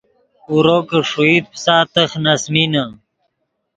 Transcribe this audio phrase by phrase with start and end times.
[0.49, 2.83] اورو کہ ݰوئیت پیسا تخ نے اَسۡمینے